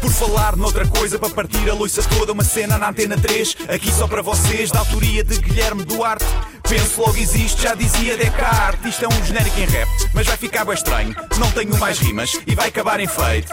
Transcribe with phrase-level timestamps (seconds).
[0.00, 3.92] Por falar noutra coisa, para partir a loiça toda, uma cena na antena 3, aqui
[3.92, 6.24] só para vocês, da autoria de Guilherme Duarte.
[6.68, 8.94] Penso logo existe, já dizia Descartes.
[8.94, 11.14] Isto é um genérico em rap, mas vai ficar bem estranho.
[11.38, 13.52] Não tenho mais rimas e vai acabar em feito.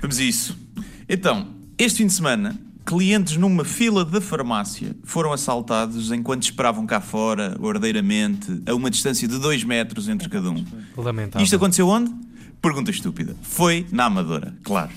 [0.00, 0.56] Vamos a isso.
[1.08, 2.58] Então, este fim de semana,
[2.88, 9.28] clientes numa fila da farmácia foram assaltados enquanto esperavam cá fora, ordeiramente, a uma distância
[9.28, 10.64] de 2 metros entre cada um.
[10.96, 11.44] Lamentável.
[11.44, 12.10] Isto aconteceu onde?
[12.62, 13.36] Pergunta estúpida.
[13.42, 14.90] Foi na Amadora, claro.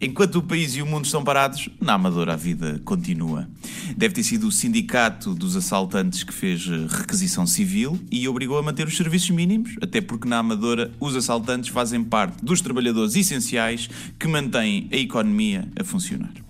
[0.00, 3.48] Enquanto o país e o mundo estão parados, na Amadora a vida continua.
[3.96, 8.86] Deve ter sido o sindicato dos assaltantes que fez requisição civil e obrigou a manter
[8.86, 14.28] os serviços mínimos, até porque na Amadora os assaltantes fazem parte dos trabalhadores essenciais que
[14.28, 16.43] mantêm a economia a funcionar.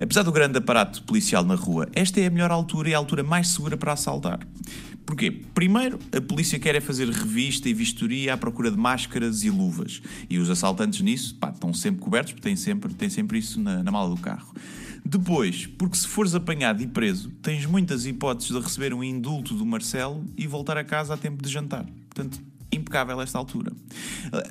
[0.00, 3.22] Apesar do grande aparato policial na rua, esta é a melhor altura e a altura
[3.22, 4.40] mais segura para assaltar.
[5.04, 5.30] Porquê?
[5.54, 10.02] Primeiro, a polícia quer é fazer revista e vistoria à procura de máscaras e luvas.
[10.28, 13.84] E os assaltantes nisso, pá, estão sempre cobertos, porque têm sempre, têm sempre isso na,
[13.84, 14.52] na mala do carro.
[15.04, 19.64] Depois, porque se fores apanhado e preso, tens muitas hipóteses de receber um indulto do
[19.64, 21.86] Marcelo e voltar a casa a tempo de jantar.
[22.12, 22.42] Portanto,
[22.72, 23.70] impecável esta altura.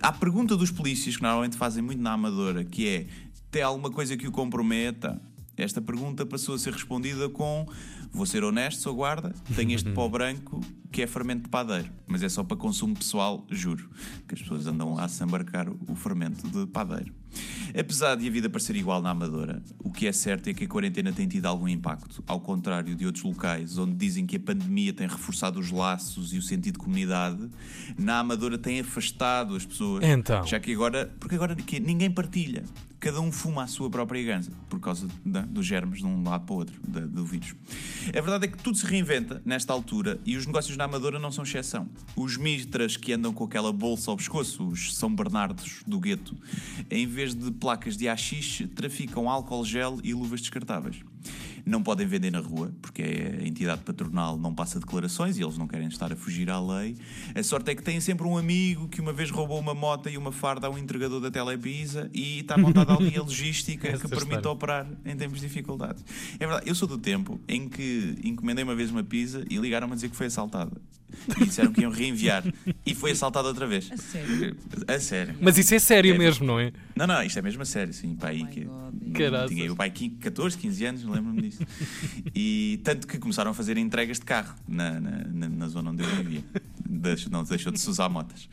[0.02, 3.08] À pergunta dos polícias, que normalmente fazem muito na amadora, que é,
[3.52, 5.22] tem alguma coisa que o comprometa?
[5.58, 7.66] Esta pergunta passou a ser respondida com
[8.11, 10.62] Vou ser honesto, sou guarda, tenho este pó branco
[10.95, 13.89] que é fermento de padeiro, mas é só para consumo pessoal, juro,
[14.25, 17.13] que as pessoas andam a se embarcar o fermento de padeiro.
[17.77, 20.67] Apesar de a vida parecer igual na Amadora, o que é certo é que a
[20.69, 24.93] quarentena tem tido algum impacto, ao contrário de outros locais onde dizem que a pandemia
[24.93, 27.49] tem reforçado os laços e o sentido de comunidade,
[27.97, 30.01] na Amadora tem afastado as pessoas.
[30.01, 30.47] Então?
[30.47, 32.63] Já que agora, porque agora ninguém partilha.
[32.97, 36.55] Cada um fuma a sua própria ganza por causa dos germes de um lado para
[36.55, 37.53] o outro, do vírus.
[38.07, 41.31] A verdade é que tudo se reinventa nesta altura e os negócios na Amadora não
[41.31, 41.89] são exceção.
[42.16, 46.38] Os mitras que andam com aquela bolsa ao pescoço, os São Bernardos do gueto,
[46.89, 50.97] em vez de placas de haxixe, traficam álcool gel e luvas descartáveis.
[51.66, 55.68] Não podem vender na rua, porque a entidade patronal não passa declarações e eles não
[55.68, 56.96] querem estar a fugir à lei.
[57.34, 60.18] A sorte é que têm sempre um amigo que uma vez roubou uma moto e
[60.18, 64.36] uma farda a um entregador da Telepisa e está montada ali a logística que permite
[64.36, 64.50] história.
[64.50, 66.06] operar em tempos de dificuldades.
[66.40, 69.94] É verdade, eu sou do tempo em que encomendei uma vez uma pizza e ligaram-me
[69.94, 70.80] a dizer que foi assaltada.
[71.39, 72.43] E disseram que iam reenviar.
[72.85, 73.89] E foi assaltada outra vez.
[73.91, 74.55] A sério?
[74.88, 75.35] A sério.
[75.39, 76.17] Mas isso é sério É.
[76.17, 76.71] mesmo, não é?
[76.95, 78.16] Não, não, isto é mesmo a sério, sim.
[78.16, 78.63] Pá, aí Oh que...
[78.66, 79.47] God.
[79.47, 81.63] Tinha eu pai 14, 15 anos, lembro-me disso.
[82.35, 86.03] E tanto que começaram a fazer entregas de carro na, na, na- na zona onde
[86.03, 86.43] eu vivia.
[86.85, 88.49] Deixou, não deixou de se usar motas.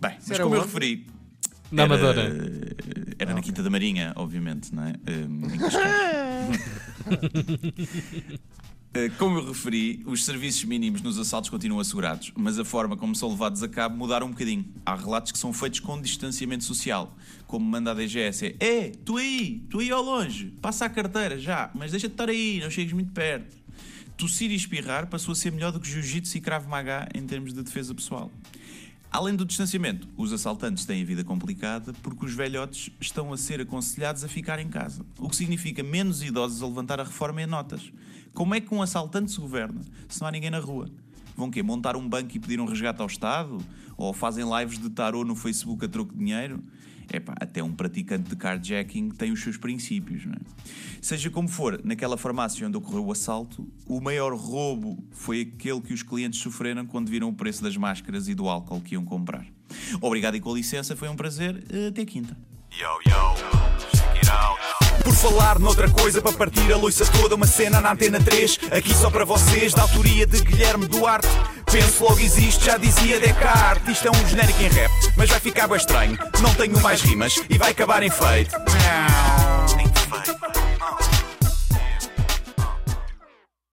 [0.00, 0.68] Bem, mas era como eu onde?
[0.72, 1.06] referi.
[1.70, 2.32] Na era- Amadora.
[3.18, 4.94] Era na Quinta da Marinha, obviamente, não é?
[5.08, 5.42] Um,
[9.18, 13.28] Como eu referi, os serviços mínimos nos assaltos continuam assegurados, mas a forma como são
[13.28, 14.64] levados a cabo mudaram um bocadinho.
[14.84, 17.14] Há relatos que são feitos com distanciamento social,
[17.46, 21.38] como manda a DGS: é, é, tu aí, tu aí ao longe, passa a carteira
[21.38, 23.56] já, mas deixa de estar aí, não chegues muito perto.
[24.16, 27.52] Tossir e espirrar passou a ser melhor do que jiu-jitsu e cravo maga em termos
[27.52, 28.32] de defesa pessoal.
[29.10, 33.60] Além do distanciamento, os assaltantes têm a vida complicada porque os velhotes estão a ser
[33.60, 37.46] aconselhados a ficar em casa, o que significa menos idosos a levantar a reforma em
[37.46, 37.90] notas.
[38.34, 40.88] Como é que um assaltante se governa se não há ninguém na rua?
[41.36, 41.62] Vão quê?
[41.62, 43.58] Montar um banco e pedir um resgate ao Estado?
[43.96, 46.62] Ou fazem lives de tarô no Facebook a troco de dinheiro?
[47.12, 50.38] Epá, até um praticante de carjacking tem os seus princípios, não é?
[51.00, 55.94] Seja como for, naquela farmácia onde ocorreu o assalto, o maior roubo foi aquele que
[55.94, 59.46] os clientes sofreram quando viram o preço das máscaras e do álcool que iam comprar.
[60.02, 61.64] Obrigado e com licença, foi um prazer.
[61.88, 62.36] Até quinta.
[62.70, 63.27] Por
[65.18, 69.10] falar noutra coisa, para partir a loiça toda, uma cena na antena 3, aqui só
[69.10, 71.26] para vocês, da autoria de Guilherme Duarte.
[71.70, 73.96] Penso logo existe, já dizia Descartes.
[73.96, 76.16] Isto é um genérico em rap, mas vai ficar bem estranho.
[76.40, 78.54] Não tenho mais rimas e vai acabar em feito.